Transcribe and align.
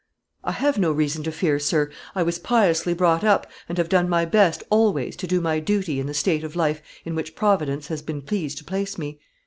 "I 0.43 0.53
have 0.53 0.79
no 0.79 0.91
reason 0.91 1.21
to 1.25 1.31
fear, 1.31 1.59
sir; 1.59 1.91
I 2.15 2.23
was 2.23 2.39
piously 2.39 2.95
brought 2.95 3.23
up, 3.23 3.45
and 3.69 3.77
have 3.77 3.87
done 3.87 4.09
my 4.09 4.25
best 4.25 4.63
always 4.71 5.15
to 5.17 5.27
do 5.27 5.39
my 5.41 5.59
duty 5.59 5.99
in 5.99 6.07
the 6.07 6.15
state 6.15 6.43
of 6.43 6.55
life 6.55 6.81
in 7.05 7.13
which 7.13 7.35
Providence 7.35 7.85
has 7.89 8.01
been 8.01 8.23
pleased 8.23 8.57
to 8.57 8.63
place 8.63 8.97
me. 8.97 9.19